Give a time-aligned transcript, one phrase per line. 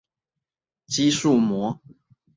[0.87, 1.79] 肌束膜。